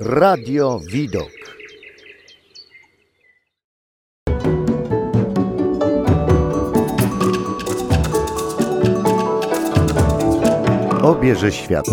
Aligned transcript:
Radio 0.00 0.80
Widok. 0.90 1.30
Obierze 11.02 11.52
świat. 11.52 11.84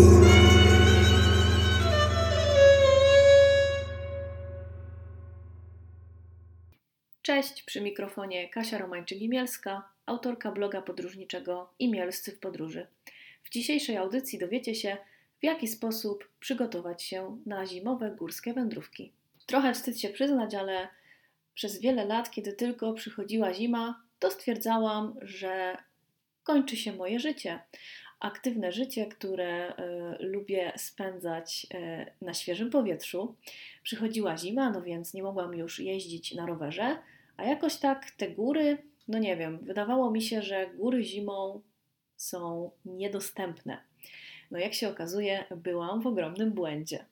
Cześć, 7.22 7.62
przy 7.62 7.80
mikrofonie 7.80 8.48
Kasia 8.48 8.78
Romańczyk-Imielska, 8.78 9.82
autorka 10.06 10.52
bloga 10.52 10.82
podróżniczego 10.82 11.70
Imielscy 11.78 12.32
w 12.32 12.38
podróży. 12.38 12.86
W 13.42 13.50
dzisiejszej 13.50 13.96
audycji 13.96 14.38
dowiecie 14.38 14.74
się, 14.74 14.96
w 15.44 15.46
jaki 15.46 15.68
sposób 15.68 16.28
przygotować 16.40 17.02
się 17.02 17.38
na 17.46 17.66
zimowe 17.66 18.10
górskie 18.10 18.52
wędrówki. 18.54 19.12
Trochę 19.46 19.74
wstyd 19.74 20.00
się 20.00 20.08
przyznać, 20.08 20.54
ale 20.54 20.88
przez 21.54 21.80
wiele 21.80 22.04
lat, 22.04 22.30
kiedy 22.30 22.52
tylko 22.52 22.92
przychodziła 22.92 23.54
zima, 23.54 24.02
to 24.18 24.30
stwierdzałam, 24.30 25.14
że 25.22 25.76
kończy 26.42 26.76
się 26.76 26.92
moje 26.92 27.20
życie. 27.20 27.60
Aktywne 28.20 28.72
życie, 28.72 29.06
które 29.06 29.70
y, 29.70 29.74
lubię 30.20 30.72
spędzać 30.76 31.66
y, 31.74 32.24
na 32.24 32.34
świeżym 32.34 32.70
powietrzu. 32.70 33.36
Przychodziła 33.82 34.36
zima, 34.36 34.70
no 34.70 34.82
więc 34.82 35.14
nie 35.14 35.22
mogłam 35.22 35.54
już 35.54 35.80
jeździć 35.80 36.34
na 36.34 36.46
rowerze, 36.46 36.96
a 37.36 37.44
jakoś 37.44 37.76
tak 37.76 38.10
te 38.10 38.30
góry, 38.30 38.78
no 39.08 39.18
nie 39.18 39.36
wiem, 39.36 39.58
wydawało 39.58 40.10
mi 40.10 40.22
się, 40.22 40.42
że 40.42 40.66
góry 40.66 41.04
zimą 41.04 41.62
są 42.16 42.70
niedostępne. 42.84 43.78
No 44.50 44.58
jak 44.58 44.74
się 44.74 44.88
okazuje, 44.88 45.44
byłam 45.56 46.02
w 46.02 46.06
ogromnym 46.06 46.52
błędzie. 46.52 47.04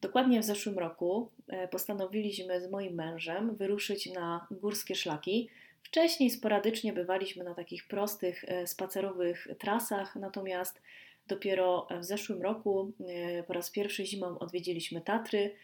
Dokładnie 0.00 0.40
w 0.40 0.44
zeszłym 0.44 0.78
roku 0.78 1.30
e, 1.48 1.68
postanowiliśmy 1.68 2.60
z 2.60 2.70
moim 2.70 2.94
mężem 2.94 3.56
wyruszyć 3.56 4.06
na 4.06 4.46
górskie 4.50 4.94
szlaki. 4.94 5.48
Wcześniej 5.82 6.30
sporadycznie 6.30 6.92
bywaliśmy 6.92 7.44
na 7.44 7.54
takich 7.54 7.88
prostych 7.88 8.44
e, 8.44 8.66
spacerowych 8.66 9.48
trasach, 9.58 10.16
natomiast 10.16 10.82
dopiero 11.26 11.88
w 12.00 12.04
zeszłym 12.04 12.42
roku 12.42 12.92
e, 13.08 13.42
po 13.42 13.52
raz 13.52 13.70
pierwszy 13.70 14.06
zimą 14.06 14.38
odwiedziliśmy 14.38 15.00
Tatry 15.00 15.54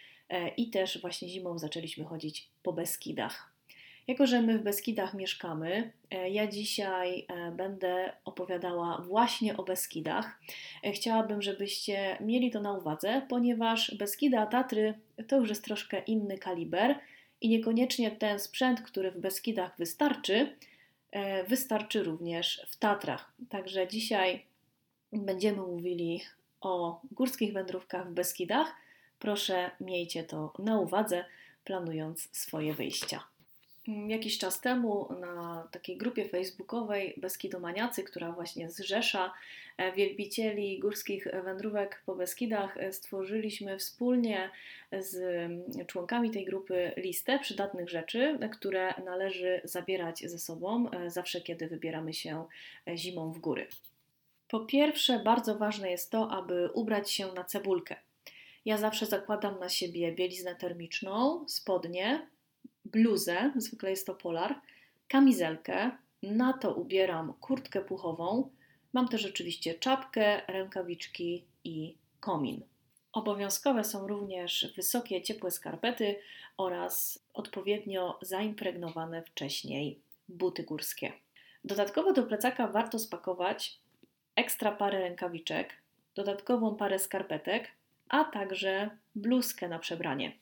i 0.56 0.70
też 0.70 1.00
właśnie 1.00 1.28
zimą 1.28 1.58
zaczęliśmy 1.58 2.04
chodzić 2.04 2.50
po 2.62 2.72
Beskidach. 2.72 3.53
Jako, 4.06 4.26
że 4.26 4.42
my 4.42 4.58
w 4.58 4.62
Beskidach 4.62 5.14
mieszkamy, 5.14 5.92
e, 6.10 6.30
ja 6.30 6.46
dzisiaj 6.46 7.26
e, 7.28 7.52
będę 7.52 8.12
opowiadała 8.24 9.02
właśnie 9.06 9.56
o 9.56 9.62
Beskidach. 9.62 10.40
E, 10.82 10.92
chciałabym, 10.92 11.42
żebyście 11.42 12.18
mieli 12.20 12.50
to 12.50 12.60
na 12.60 12.72
uwadze, 12.72 13.22
ponieważ 13.28 13.94
Beskida 13.94 14.46
Tatry 14.46 14.94
to 15.28 15.36
już 15.36 15.48
jest 15.48 15.64
troszkę 15.64 15.98
inny 15.98 16.38
kaliber 16.38 16.98
i 17.40 17.48
niekoniecznie 17.48 18.10
ten 18.10 18.38
sprzęt, 18.38 18.82
który 18.82 19.10
w 19.10 19.18
Beskidach 19.18 19.76
wystarczy, 19.78 20.56
wystarczy 21.48 22.02
również 22.02 22.66
w 22.70 22.76
Tatrach. 22.76 23.32
Także 23.48 23.88
dzisiaj 23.88 24.44
będziemy 25.12 25.62
mówili 25.62 26.20
o 26.60 27.00
górskich 27.12 27.52
wędrówkach 27.52 28.10
w 28.10 28.14
Beskidach. 28.14 28.74
Proszę, 29.18 29.70
miejcie 29.80 30.24
to 30.24 30.52
na 30.58 30.80
uwadze, 30.80 31.24
planując 31.64 32.28
swoje 32.32 32.74
wyjścia. 32.74 33.33
Mm, 33.88 34.10
jakiś 34.10 34.38
czas 34.38 34.60
temu 34.60 35.08
na 35.20 35.68
takiej 35.70 35.96
grupie 35.96 36.28
facebookowej 36.28 37.14
Beskidomaniacy, 37.16 38.02
która 38.02 38.32
właśnie 38.32 38.70
zrzesza 38.70 39.32
e, 39.76 39.92
wielbicieli 39.92 40.78
górskich 40.78 41.28
wędrówek 41.44 42.02
po 42.06 42.14
Beskidach, 42.14 42.76
e, 42.76 42.92
stworzyliśmy 42.92 43.78
wspólnie 43.78 44.50
z 44.98 45.16
mm, 45.16 45.86
członkami 45.86 46.30
tej 46.30 46.44
grupy 46.44 46.92
listę 46.96 47.38
przydatnych 47.38 47.90
rzeczy, 47.90 48.38
które 48.52 48.94
należy 49.04 49.60
zabierać 49.64 50.18
ze 50.18 50.38
sobą 50.38 50.90
e, 50.90 51.10
zawsze, 51.10 51.40
kiedy 51.40 51.68
wybieramy 51.68 52.14
się 52.14 52.44
zimą 52.94 53.32
w 53.32 53.38
góry. 53.38 53.66
Po 54.48 54.60
pierwsze, 54.60 55.18
bardzo 55.18 55.58
ważne 55.58 55.90
jest 55.90 56.10
to, 56.10 56.30
aby 56.30 56.70
ubrać 56.74 57.10
się 57.10 57.32
na 57.32 57.44
cebulkę. 57.44 57.96
Ja 58.64 58.76
zawsze 58.76 59.06
zakładam 59.06 59.58
na 59.60 59.68
siebie 59.68 60.12
bieliznę 60.12 60.54
termiczną, 60.54 61.44
spodnie, 61.48 62.26
bluzę, 62.84 63.52
zwykle 63.56 63.90
jest 63.90 64.06
to 64.06 64.14
polar, 64.14 64.60
kamizelkę, 65.08 65.90
na 66.22 66.52
to 66.52 66.74
ubieram 66.74 67.34
kurtkę 67.40 67.80
puchową, 67.80 68.50
mam 68.92 69.08
też 69.08 69.26
oczywiście 69.26 69.74
czapkę, 69.74 70.40
rękawiczki 70.46 71.44
i 71.64 71.96
komin. 72.20 72.62
Obowiązkowe 73.12 73.84
są 73.84 74.06
również 74.06 74.72
wysokie, 74.76 75.22
ciepłe 75.22 75.50
skarpety 75.50 76.16
oraz 76.56 77.24
odpowiednio 77.34 78.18
zaimpregnowane 78.22 79.22
wcześniej 79.22 80.00
buty 80.28 80.62
górskie. 80.62 81.12
Dodatkowo 81.64 82.12
do 82.12 82.22
plecaka 82.22 82.68
warto 82.68 82.98
spakować 82.98 83.80
ekstra 84.36 84.72
parę 84.72 84.98
rękawiczek, 84.98 85.74
dodatkową 86.14 86.76
parę 86.76 86.98
skarpetek, 86.98 87.70
a 88.08 88.24
także 88.24 88.90
bluzkę 89.14 89.68
na 89.68 89.78
przebranie. 89.78 90.32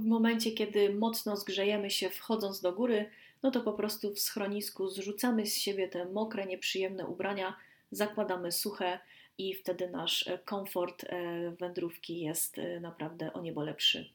W 0.00 0.06
momencie, 0.06 0.52
kiedy 0.52 0.94
mocno 0.94 1.36
zgrzejemy 1.36 1.90
się 1.90 2.10
wchodząc 2.10 2.60
do 2.60 2.72
góry, 2.72 3.10
no 3.42 3.50
to 3.50 3.60
po 3.60 3.72
prostu 3.72 4.14
w 4.14 4.18
schronisku 4.18 4.88
zrzucamy 4.88 5.46
z 5.46 5.56
siebie 5.56 5.88
te 5.88 6.04
mokre, 6.04 6.46
nieprzyjemne 6.46 7.06
ubrania, 7.06 7.56
zakładamy 7.90 8.52
suche 8.52 8.98
i 9.38 9.54
wtedy 9.54 9.90
nasz 9.90 10.26
e, 10.26 10.38
komfort 10.38 11.04
e, 11.04 11.50
wędrówki 11.50 12.20
jest 12.20 12.58
e, 12.58 12.80
naprawdę 12.80 13.32
o 13.32 13.40
niebo 13.40 13.62
lepszy. 13.62 14.10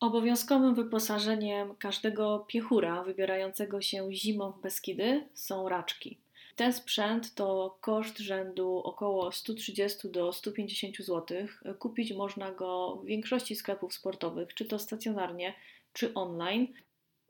Obowiązkowym 0.00 0.74
wyposażeniem 0.74 1.74
każdego 1.76 2.44
piechura 2.48 3.02
wybierającego 3.02 3.80
się 3.80 4.12
zimą 4.12 4.52
w 4.52 4.60
Beskidy 4.60 5.28
są 5.34 5.68
raczki. 5.68 6.18
Ten 6.56 6.72
sprzęt 6.72 7.34
to 7.34 7.78
koszt 7.80 8.18
rzędu 8.18 8.78
około 8.78 9.32
130 9.32 10.10
do 10.10 10.32
150 10.32 10.96
zł. 10.96 11.46
Kupić 11.78 12.12
można 12.12 12.52
go 12.52 12.96
w 12.96 13.06
większości 13.06 13.56
sklepów 13.56 13.94
sportowych, 13.94 14.54
czy 14.54 14.64
to 14.64 14.78
stacjonarnie, 14.78 15.54
czy 15.92 16.14
online. 16.14 16.66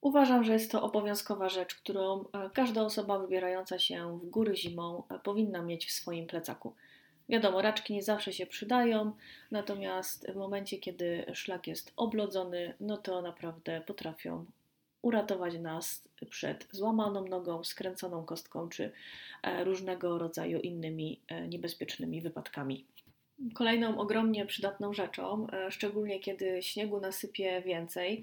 Uważam, 0.01 0.45
że 0.45 0.53
jest 0.53 0.73
to 0.73 0.83
obowiązkowa 0.83 1.49
rzecz, 1.49 1.75
którą 1.75 2.25
e, 2.25 2.51
każda 2.55 2.83
osoba 2.83 3.19
wybierająca 3.19 3.79
się 3.79 4.19
w 4.19 4.31
góry 4.31 4.57
zimą 4.57 5.03
e, 5.11 5.19
powinna 5.19 5.63
mieć 5.63 5.87
w 5.87 5.93
swoim 5.93 6.27
plecaku. 6.27 6.75
Wiadomo, 7.29 7.63
raczki 7.63 7.95
nie 7.95 8.03
zawsze 8.03 8.33
się 8.33 8.47
przydają, 8.47 9.13
natomiast 9.51 10.31
w 10.31 10.37
momencie, 10.37 10.79
kiedy 10.79 11.25
szlak 11.35 11.67
jest 11.67 11.93
oblodzony, 11.97 12.75
no 12.81 12.97
to 12.97 13.23
naprawdę 13.23 13.81
potrafią 13.87 14.45
uratować 15.03 15.59
nas 15.59 16.09
przed 16.31 16.69
złamaną 16.71 17.29
nogą, 17.29 17.65
skręconą 17.65 18.25
kostką 18.25 18.69
czy 18.69 18.93
e, 19.43 19.65
różnego 19.65 20.19
rodzaju 20.19 20.61
innymi 20.61 21.21
e, 21.29 21.49
niebezpiecznymi 21.49 22.23
wypadkami. 22.23 22.87
Kolejną 23.55 23.99
ogromnie 23.99 24.47
przydatną 24.47 24.93
rzeczą, 24.93 25.47
e, 25.53 25.71
szczególnie 25.71 26.21
kiedy 26.21 26.63
śniegu 26.63 27.01
nasypie 27.01 27.63
więcej, 27.63 28.23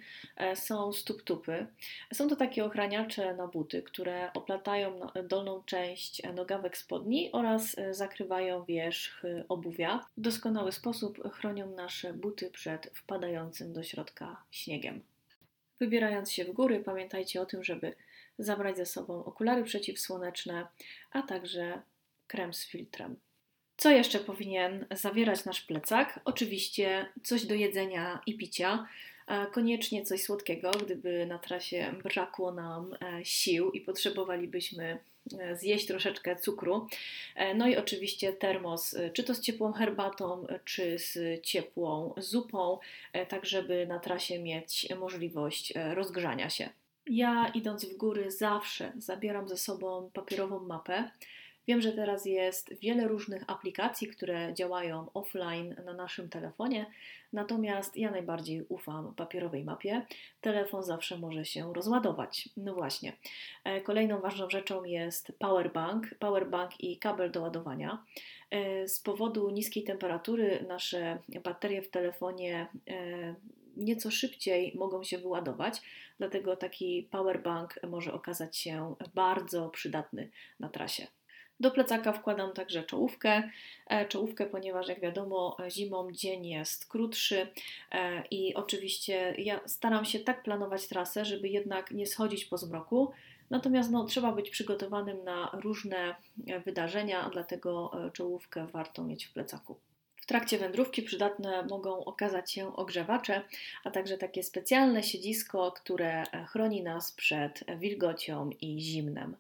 są 0.55 0.91
stuk-tupy. 0.91 1.66
Są 2.13 2.27
to 2.27 2.35
takie 2.35 2.66
ochraniacze 2.66 3.35
na 3.35 3.47
buty, 3.47 3.81
które 3.83 4.33
oplatają 4.33 4.99
no, 4.99 5.23
dolną 5.23 5.63
część 5.66 6.21
nogawek 6.35 6.77
spodni 6.77 7.31
oraz 7.31 7.75
zakrywają 7.91 8.63
wierzch 8.63 9.23
obuwia. 9.49 10.05
W 10.17 10.21
doskonały 10.21 10.71
sposób 10.71 11.31
chronią 11.33 11.75
nasze 11.75 12.13
buty 12.13 12.49
przed 12.51 12.91
wpadającym 12.93 13.73
do 13.73 13.83
środka 13.83 14.43
śniegiem. 14.51 15.01
Wybierając 15.79 16.31
się 16.31 16.45
w 16.45 16.51
góry, 16.51 16.79
pamiętajcie 16.79 17.41
o 17.41 17.45
tym, 17.45 17.63
żeby 17.63 17.95
zabrać 18.39 18.77
ze 18.77 18.85
sobą 18.85 19.25
okulary 19.25 19.63
przeciwsłoneczne, 19.63 20.67
a 21.11 21.21
także 21.21 21.81
krem 22.27 22.53
z 22.53 22.65
filtrem. 22.65 23.15
Co 23.77 23.91
jeszcze 23.91 24.19
powinien 24.19 24.85
zawierać 24.91 25.46
nasz 25.46 25.61
plecak? 25.61 26.19
Oczywiście 26.25 27.05
coś 27.23 27.46
do 27.46 27.55
jedzenia 27.55 28.22
i 28.25 28.37
picia. 28.37 28.87
Koniecznie 29.52 30.05
coś 30.05 30.23
słodkiego, 30.23 30.72
gdyby 30.72 31.25
na 31.25 31.40
trasie 31.40 31.93
brakło 32.03 32.52
nam 32.52 32.93
e, 33.02 33.25
sił 33.25 33.72
i 33.72 33.81
potrzebowalibyśmy 33.81 34.99
zjeść 35.53 35.88
troszeczkę 35.88 36.35
cukru. 36.35 36.88
E, 37.35 37.56
no 37.56 37.68
i 37.68 37.78
oczywiście 37.78 38.34
termos, 38.34 38.96
czy 39.14 39.24
to 39.24 39.35
z 39.35 39.41
ciepłą 39.41 39.74
herbatą, 39.74 40.47
czy 40.66 41.00
z 41.00 41.41
ciepłą 41.41 42.14
zupą, 42.18 42.79
tak 43.28 43.46
żeby 43.46 43.88
na 43.88 44.00
trasie 44.00 44.40
mieć 44.40 44.88
możliwość 45.00 45.74
rozgrzania 45.94 46.50
się. 46.50 46.70
Ja 47.09 47.52
idąc 47.53 47.85
w 47.85 47.97
góry 47.97 48.32
zawsze 48.32 48.91
zabieram 48.97 49.47
ze 49.47 49.58
sobą 49.58 50.09
papierową 50.14 50.59
mapę 50.59 51.12
Wiem, 51.67 51.81
że 51.81 51.91
teraz 51.91 52.25
jest 52.25 52.73
wiele 52.79 53.08
różnych 53.08 53.43
aplikacji, 53.47 54.08
które 54.08 54.53
działają 54.53 55.11
offline 55.14 55.75
na 55.85 55.93
naszym 55.93 56.29
telefonie, 56.29 56.85
natomiast 57.34 57.97
ja 57.97 58.11
najbardziej 58.11 58.66
ufam 58.69 59.16
papierowej 59.16 59.64
mapie. 59.64 60.05
Telefon 60.41 60.84
zawsze 60.84 61.17
może 61.17 61.46
się 61.46 61.73
rozładować. 61.73 62.49
No 62.58 62.73
właśnie. 62.73 63.14
E, 63.64 63.81
kolejną 63.81 64.22
ważną 64.22 64.49
rzeczą 64.49 64.84
jest 64.84 65.31
powerbank, 65.40 66.16
powerbank 66.19 66.84
i 66.84 66.97
kabel 66.97 67.31
do 67.31 67.41
ładowania. 67.41 68.03
E, 68.52 68.87
z 68.87 68.99
powodu 68.99 69.49
niskiej 69.49 69.84
temperatury 69.84 70.66
nasze 70.67 71.19
baterie 71.43 71.81
w 71.81 71.90
telefonie 71.90 72.67
e, 72.90 73.35
nieco 73.78 74.11
szybciej 74.11 74.73
mogą 74.75 75.03
się 75.03 75.17
wyładować, 75.17 75.81
dlatego 76.17 76.55
taki 76.55 77.08
powerbank 77.11 77.79
może 77.87 78.14
okazać 78.14 78.58
się 78.58 78.96
bardzo 79.14 79.69
przydatny 79.69 80.29
na 80.59 80.69
trasie. 80.69 81.16
Do 81.59 81.71
plecaka 81.71 82.13
wkładam 82.13 82.53
także 82.53 82.83
czołówkę. 82.83 83.49
E, 83.87 84.05
czołówkę, 84.05 84.45
ponieważ 84.45 84.87
jak 84.87 84.99
wiadomo, 84.99 85.57
zimą 85.69 86.11
dzień 86.11 86.45
jest 86.45 86.85
krótszy 86.85 87.47
i 88.31 88.55
oczywiście 88.55 89.35
ja 89.37 89.59
staram 89.65 90.05
się 90.05 90.19
tak 90.19 90.43
planować 90.43 90.87
trasę, 90.87 91.25
żeby 91.25 91.49
jednak 91.49 91.91
nie 91.91 92.07
schodzić 92.07 92.45
po 92.45 92.57
zmroku, 92.57 93.11
Natomiast 93.49 93.91
no, 93.91 94.05
trzeba 94.05 94.31
być 94.31 94.49
przygotowanym 94.49 95.23
na 95.23 95.49
różne 95.53 96.15
e, 96.47 96.59
wydarzenia, 96.59 97.29
dlatego 97.33 97.91
e, 98.07 98.11
czołówkę 98.11 98.67
warto 98.67 99.03
mieć 99.03 99.25
w 99.25 99.33
plecaku. 99.33 99.77
W 100.15 100.25
trakcie 100.25 100.57
wędrówki 100.57 101.01
przydatne 101.01 101.65
mogą 101.69 102.05
okazać 102.05 102.51
się 102.51 102.75
ogrzewacze, 102.75 103.41
a 103.83 103.91
także 103.91 104.17
takie 104.17 104.43
specjalne 104.43 105.03
siedzisko, 105.03 105.71
które 105.71 106.21
e, 106.21 106.45
chroni 106.45 106.83
nas 106.83 107.11
przed 107.11 107.63
wilgocią 107.79 108.49
i 108.61 108.79
zimnem. 108.79 109.35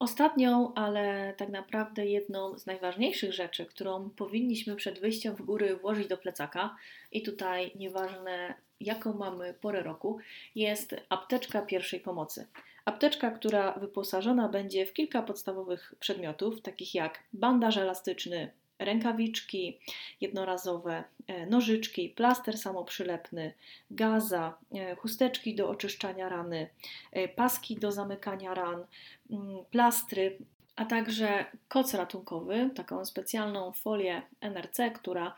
Ostatnią, 0.00 0.74
ale 0.74 1.34
tak 1.36 1.48
naprawdę 1.48 2.06
jedną 2.06 2.58
z 2.58 2.66
najważniejszych 2.66 3.32
rzeczy, 3.32 3.66
którą 3.66 4.10
powinniśmy 4.10 4.76
przed 4.76 5.00
wyjściem 5.00 5.34
w 5.36 5.42
góry 5.42 5.76
włożyć 5.76 6.08
do 6.08 6.18
plecaka, 6.18 6.76
i 7.12 7.22
tutaj 7.22 7.72
nieważne 7.74 8.54
jaką 8.80 9.12
mamy 9.12 9.54
porę 9.54 9.82
roku, 9.82 10.18
jest 10.54 10.96
apteczka 11.08 11.62
pierwszej 11.62 12.00
pomocy. 12.00 12.46
Apteczka, 12.84 13.30
która 13.30 13.72
wyposażona 13.72 14.48
będzie 14.48 14.86
w 14.86 14.92
kilka 14.92 15.22
podstawowych 15.22 15.94
przedmiotów, 16.00 16.62
takich 16.62 16.94
jak 16.94 17.22
bandaż 17.32 17.76
elastyczny, 17.76 18.52
rękawiczki 18.80 19.78
jednorazowe, 20.20 21.04
e, 21.26 21.46
nożyczki, 21.46 22.08
plaster 22.08 22.58
samoprzylepny, 22.58 23.52
gaza, 23.90 24.58
e, 24.74 24.96
chusteczki 24.96 25.54
do 25.54 25.68
oczyszczania 25.68 26.28
rany, 26.28 26.68
e, 27.12 27.28
paski 27.28 27.76
do 27.76 27.92
zamykania 27.92 28.54
ran, 28.54 28.84
mm, 29.30 29.64
plastry, 29.70 30.38
a 30.76 30.84
także 30.84 31.44
koc 31.68 31.94
ratunkowy, 31.94 32.70
taką 32.74 33.04
specjalną 33.04 33.72
folię 33.72 34.22
NRC, 34.40 34.90
która 34.90 35.36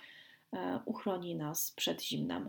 uchroni 0.84 1.34
nas 1.34 1.70
przed 1.70 2.02
zimnem. 2.02 2.48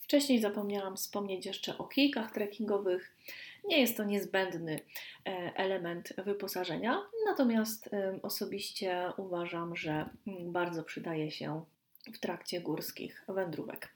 Wcześniej 0.00 0.40
zapomniałam 0.40 0.96
wspomnieć 0.96 1.46
jeszcze 1.46 1.78
o 1.78 1.84
kijkach 1.84 2.32
trekkingowych. 2.32 3.16
Nie 3.64 3.80
jest 3.80 3.96
to 3.96 4.04
niezbędny 4.04 4.80
e, 5.26 5.52
element 5.56 6.12
wyposażenia, 6.24 7.02
natomiast 7.26 7.90
osobiście 8.22 9.12
uważam, 9.16 9.76
że 9.76 10.08
mm, 10.26 10.52
bardzo 10.52 10.84
przydaje 10.84 11.30
się 11.30 11.64
w 12.14 12.18
trakcie 12.18 12.60
górskich 12.60 13.24
wędrówek. 13.28 13.88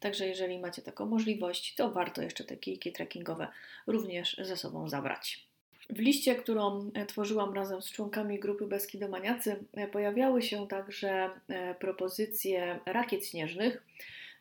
Także 0.00 0.26
jeżeli 0.26 0.58
macie 0.58 0.82
taką 0.82 1.06
możliwość, 1.06 1.74
to 1.74 1.90
warto 1.90 2.22
jeszcze 2.22 2.44
te 2.44 2.56
kijki 2.56 2.92
trekkingowe 2.92 3.48
również 3.86 4.36
ze 4.42 4.56
sobą 4.56 4.88
zabrać. 4.88 5.46
W 5.90 5.98
liście, 5.98 6.34
którą 6.34 6.90
e, 6.94 7.06
tworzyłam 7.06 7.54
razem 7.54 7.82
z 7.82 7.92
członkami 7.92 8.38
grupy 8.38 8.66
Beskidomaniacy, 8.66 9.64
e, 9.72 9.88
pojawiały 9.88 10.42
się 10.42 10.68
także 10.68 11.30
propozycje 11.78 12.80
rakiet 12.86 13.26
śnieżnych 13.26 13.82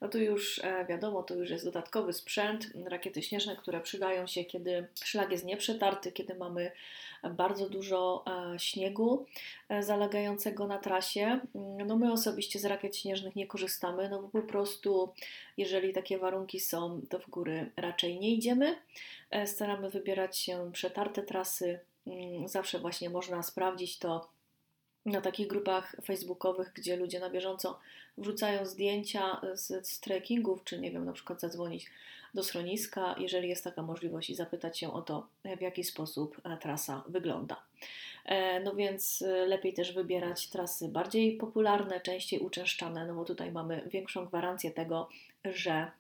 no 0.02 0.08
to 0.08 0.18
już 0.18 0.60
e, 0.64 0.86
wiadomo, 0.86 1.24
to 1.24 1.36
już 1.36 1.50
jest 1.50 1.66
dodatkowy 1.66 2.14
sprzęt, 2.14 2.68
rakiety 2.86 3.22
śnieżne, 3.22 3.56
które 3.56 3.82
przydają 3.82 4.28
się, 4.28 4.46
kiedy 4.46 4.88
szlak 5.04 5.32
jest 5.32 5.46
nieprzetarty, 5.46 6.12
kiedy 6.12 6.36
mamy 6.36 6.72
bardzo 7.34 7.70
dużo 7.70 8.26
e, 8.28 8.60
śniegu 8.60 9.26
e, 9.70 9.84
zalegającego 9.84 10.68
na 10.68 10.78
trasie. 10.78 11.40
No 11.86 11.96
my 11.96 12.12
osobiście 12.12 12.60
z 12.60 12.66
rakiet 12.66 12.98
śnieżnych 12.98 13.36
nie 13.36 13.48
korzystamy, 13.48 14.10
no 14.10 14.22
bo 14.22 14.28
po 14.28 14.48
prostu 14.48 15.10
jeżeli 15.58 15.94
takie 15.94 16.18
warunki 16.18 16.60
są, 16.60 17.02
to 17.10 17.20
w 17.20 17.30
góry 17.30 17.72
raczej 17.78 18.20
nie 18.20 18.32
idziemy. 18.32 18.76
Staramy 19.46 19.90
wybierać 19.90 20.38
się 20.38 20.72
przetarte 20.74 21.24
trasy. 21.24 21.80
Mm, 22.08 22.48
zawsze 22.48 22.80
właśnie 22.80 23.10
można 23.10 23.44
sprawdzić 23.44 24.00
to 24.00 24.30
na 25.12 25.22
takich 25.22 25.48
grupach 25.48 25.96
facebookowych, 26.06 26.72
gdzie 26.74 26.96
ludzie 26.96 27.20
na 27.20 27.30
bieżąco 27.30 27.80
wrzucają 28.18 28.66
zdjęcia 28.66 29.42
z, 29.54 29.88
z 29.88 30.00
trekkingów, 30.00 30.64
czy 30.64 30.80
nie 30.80 30.92
wiem, 30.92 31.06
na 31.06 31.14
przykład 31.14 31.42
zadzwonić 31.42 31.90
do 32.34 32.44
schroniska, 32.44 33.16
jeżeli 33.18 33.50
jest 33.50 33.64
taka 33.64 33.82
możliwość 33.82 34.30
i 34.30 34.36
zapytać 34.36 34.80
się 34.80 34.94
o 34.94 35.02
to, 35.02 35.28
w 35.58 35.62
jaki 35.62 35.84
sposób 35.84 36.42
e, 36.44 36.58
trasa 36.58 37.04
wygląda. 37.08 37.64
E, 38.26 38.60
no 38.60 38.76
więc 38.76 39.22
e, 39.22 39.46
lepiej 39.46 39.74
też 39.74 39.94
wybierać 39.94 40.50
trasy 40.50 40.88
bardziej 40.88 41.38
popularne, 41.38 42.02
częściej 42.02 42.40
uczęszczane, 42.40 43.06
no 43.06 43.16
bo 43.16 43.26
tutaj 43.26 43.52
mamy 43.52 43.88
większą 43.92 44.26
gwarancję 44.26 44.72
tego, 44.72 45.10
że 45.46 45.92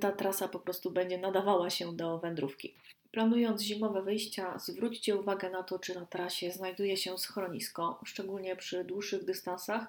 ta 0.00 0.12
trasa 0.12 0.48
po 0.48 0.58
prostu 0.58 0.90
będzie 0.90 1.18
nadawała 1.18 1.70
się 1.70 1.96
do 1.96 2.18
wędrówki. 2.18 2.74
Planując 3.12 3.62
zimowe 3.62 4.02
wyjścia, 4.02 4.58
zwróćcie 4.58 5.16
uwagę 5.16 5.50
na 5.50 5.62
to, 5.62 5.78
czy 5.78 5.94
na 5.94 6.06
trasie 6.06 6.52
znajduje 6.52 6.96
się 6.96 7.18
schronisko, 7.18 8.00
szczególnie 8.04 8.56
przy 8.56 8.84
dłuższych 8.84 9.24
dystansach. 9.24 9.86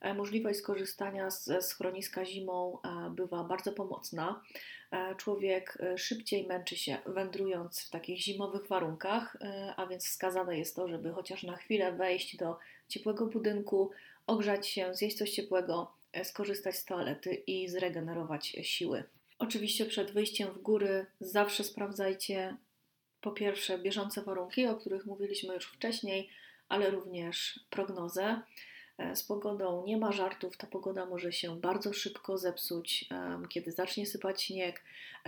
E, 0.00 0.14
możliwość 0.14 0.58
skorzystania 0.58 1.30
ze 1.30 1.62
schroniska 1.62 2.24
zimą 2.24 2.78
e, 2.82 3.10
bywa 3.10 3.44
bardzo 3.44 3.72
pomocna. 3.72 4.42
E, 4.90 5.14
człowiek 5.14 5.78
szybciej 5.96 6.46
męczy 6.46 6.76
się 6.76 6.98
wędrując 7.06 7.80
w 7.80 7.90
takich 7.90 8.18
zimowych 8.18 8.66
warunkach, 8.66 9.36
a 9.76 9.86
więc 9.86 10.04
wskazane 10.04 10.58
jest 10.58 10.76
to, 10.76 10.88
żeby 10.88 11.12
chociaż 11.12 11.42
na 11.42 11.56
chwilę 11.56 11.92
wejść 11.92 12.36
do 12.36 12.58
ciepłego 12.88 13.26
budynku, 13.26 13.90
ogrzać 14.26 14.68
się, 14.68 14.94
zjeść 14.94 15.18
coś 15.18 15.30
ciepłego, 15.30 15.92
skorzystać 16.24 16.76
z 16.76 16.84
toalety 16.84 17.34
i 17.34 17.68
zregenerować 17.68 18.46
siły. 18.62 19.04
Oczywiście 19.38 19.86
przed 19.86 20.10
wyjściem 20.10 20.52
w 20.52 20.58
góry 20.58 21.06
zawsze 21.20 21.64
sprawdzajcie 21.64 22.56
po 23.20 23.32
pierwsze 23.32 23.78
bieżące 23.78 24.22
warunki, 24.22 24.66
o 24.66 24.76
których 24.76 25.06
mówiliśmy 25.06 25.54
już 25.54 25.66
wcześniej, 25.66 26.30
ale 26.68 26.90
również 26.90 27.60
prognozę. 27.70 28.42
E, 28.98 29.16
z 29.16 29.22
pogodą 29.22 29.84
nie 29.86 29.96
ma 29.96 30.12
żartów, 30.12 30.56
ta 30.56 30.66
pogoda 30.66 31.06
może 31.06 31.32
się 31.32 31.60
bardzo 31.60 31.92
szybko 31.92 32.38
zepsuć, 32.38 33.08
kiedy 33.48 33.72
zacznie 33.72 34.06
sypać 34.06 34.42
śnieg, 34.42 34.82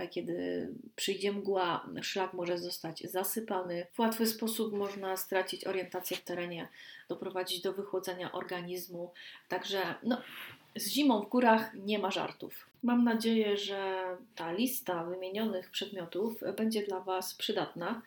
kiedy 0.09 0.67
przyjdzie 0.95 1.31
mgła, 1.31 1.89
szlak 2.01 2.33
może 2.33 2.57
zostać 2.57 3.03
zasypany. 3.11 3.87
W 3.93 3.99
łatwy 3.99 4.27
sposób 4.27 4.73
można 4.73 5.17
stracić 5.17 5.67
orientację 5.67 6.17
w 6.17 6.21
terenie, 6.21 6.67
doprowadzić 7.09 7.61
do 7.61 7.73
wychłodzenia 7.73 8.31
organizmu. 8.31 9.11
Także 9.49 9.95
no, 10.03 10.21
z 10.75 10.87
zimą 10.87 11.21
w 11.21 11.29
górach 11.29 11.73
nie 11.73 11.99
ma 11.99 12.11
żartów. 12.11 12.65
Mam 12.83 13.03
nadzieję, 13.03 13.57
że 13.57 14.03
ta 14.35 14.51
lista 14.51 15.03
wymienionych 15.03 15.69
przedmiotów 15.69 16.43
będzie 16.57 16.83
dla 16.83 16.99
Was 16.99 17.35
przydatna. 17.35 18.01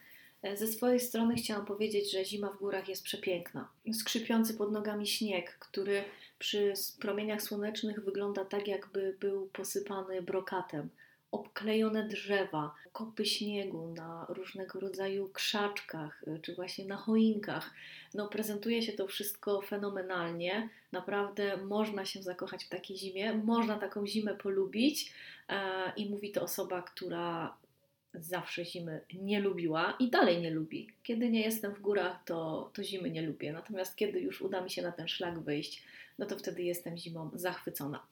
Ze 0.55 0.67
swojej 0.67 1.01
strony 1.01 1.35
chciałam 1.35 1.67
powiedzieć, 1.67 2.13
że 2.13 2.25
zima 2.25 2.51
w 2.51 2.59
górach 2.59 2.89
jest 2.89 3.03
przepiękna. 3.03 3.69
Skrzypiący 3.93 4.55
pod 4.55 4.73
nogami 4.73 5.07
śnieg, 5.07 5.59
który 5.59 6.05
przy 6.39 6.73
promieniach 7.01 7.43
słonecznych 7.43 8.05
wygląda 8.05 8.45
tak, 8.45 8.69
jakby 8.69 9.17
był 9.21 9.47
posypany 9.47 10.23
brokatem 10.23 10.89
obklejone 11.33 12.09
drzewa, 12.09 12.75
kopy 12.93 13.27
śniegu 13.27 13.95
na 13.97 14.27
różnego 14.29 14.81
rodzaju 14.81 15.29
krzaczkach 15.29 16.25
y, 16.29 16.41
czy 16.43 16.55
właśnie 16.55 16.85
na 16.85 16.97
choinkach. 16.97 17.71
No, 18.15 18.29
prezentuje 18.29 18.83
się 18.83 18.93
to 18.93 19.07
wszystko 19.07 19.61
fenomenalnie. 19.61 20.69
Naprawdę 20.93 21.57
można 21.57 22.05
się 22.05 22.23
zakochać 22.23 22.65
w 22.65 22.69
takiej 22.69 22.97
zimie, 22.97 23.35
można 23.35 23.79
taką 23.79 24.07
zimę 24.07 24.35
polubić 24.35 25.13
e, 25.49 25.93
i 25.97 26.11
mówi 26.11 26.33
to 26.33 26.43
osoba, 26.43 26.83
która 26.83 27.57
zawsze 28.15 28.65
zimy 28.65 29.01
nie 29.15 29.41
lubiła 29.41 29.97
i 29.99 30.11
dalej 30.11 30.41
nie 30.41 30.51
lubi. 30.51 30.89
Kiedy 31.03 31.31
nie 31.31 31.41
jestem 31.41 31.75
w 31.75 31.81
górach, 31.81 32.25
to, 32.25 32.71
to 32.75 32.85
zimy 32.85 33.11
nie 33.11 33.23
lubię. 33.23 33.53
Natomiast 33.53 33.97
kiedy 33.97 34.21
już 34.21 34.43
uda 34.43 34.61
mi 34.61 34.71
się 34.71 34.83
na 34.83 34.93
ten 34.93 35.09
szlak 35.09 35.41
wyjść, 35.41 35.83
no 36.19 36.27
to 36.27 36.39
wtedy 36.39 36.63
jestem 36.63 36.97
zimą 36.97 37.31
zachwycona. 37.35 38.07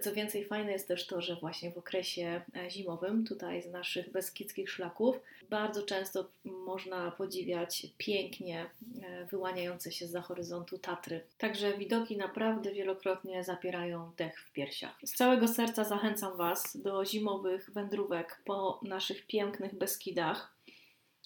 Co 0.00 0.12
więcej, 0.12 0.44
fajne 0.44 0.72
jest 0.72 0.88
też 0.88 1.06
to, 1.06 1.20
że 1.20 1.36
właśnie 1.36 1.70
w 1.70 1.78
okresie 1.78 2.42
e, 2.56 2.70
zimowym, 2.70 3.26
tutaj 3.26 3.62
z 3.62 3.66
naszych 3.66 4.12
beskidzkich 4.12 4.70
szlaków, 4.70 5.20
bardzo 5.50 5.82
często 5.82 6.28
można 6.44 7.10
podziwiać 7.10 7.86
pięknie 7.98 8.66
e, 9.02 9.26
wyłaniające 9.26 9.92
się 9.92 10.06
za 10.06 10.20
horyzontu 10.20 10.78
Tatry. 10.78 11.20
Także 11.38 11.78
widoki 11.78 12.16
naprawdę 12.16 12.72
wielokrotnie 12.72 13.44
zapierają 13.44 14.12
dech 14.16 14.40
w 14.40 14.52
piersiach. 14.52 14.98
Z 15.04 15.12
całego 15.12 15.48
serca 15.48 15.84
zachęcam 15.84 16.36
Was 16.36 16.76
do 16.76 17.04
zimowych 17.04 17.70
wędrówek 17.70 18.42
po 18.44 18.80
naszych 18.82 19.26
pięknych 19.26 19.74
Beskidach. 19.74 20.54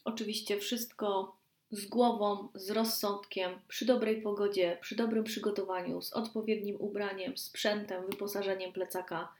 Oczywiście 0.04 0.58
wszystko 0.58 1.38
z 1.70 1.87
głową, 1.87 2.48
z 2.54 2.70
rozsądkiem, 2.70 3.50
przy 3.68 3.84
dobrej 3.84 4.22
pogodzie, 4.22 4.78
przy 4.80 4.96
dobrym 4.96 5.25
przygotowaniu, 5.25 6.02
z 6.02 6.12
odpowiednim 6.12 6.76
ubraniem, 6.80 7.38
sprzętem, 7.38 8.06
wyposażeniem 8.10 8.72
plecaka. 8.72 9.32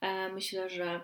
E, 0.00 0.32
myślę, 0.32 0.70
że 0.70 1.00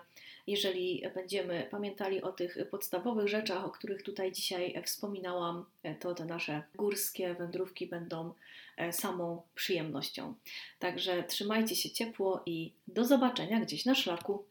jeżeli 0.47 1.03
będziemy 1.15 1.67
pamiętali 1.71 2.21
o 2.21 2.31
tych 2.31 2.57
podstawowych 2.69 3.27
rzeczach, 3.27 3.65
o 3.65 3.69
których 3.69 4.03
tutaj 4.03 4.31
dzisiaj 4.31 4.83
wspominałam, 4.85 5.65
e, 5.83 5.95
to 5.95 6.15
te 6.15 6.25
nasze 6.25 6.63
górskie 6.75 7.33
wędrówki 7.33 7.87
będą 7.87 8.33
e, 8.77 8.93
samą 8.93 9.41
przyjemnością. 9.55 10.33
Także 10.79 11.23
trzymajcie 11.23 11.75
się 11.75 11.89
ciepło 11.89 12.43
i 12.45 12.73
do 12.87 13.05
zobaczenia 13.05 13.59
gdzieś 13.59 13.85
na 13.85 13.95
szlaku. 13.95 14.43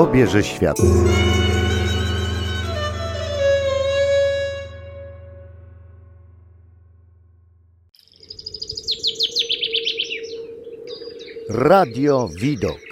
Obierze 0.00 0.42
świat. 0.44 0.76
Radio 11.48 12.28
Widok. 12.40 12.89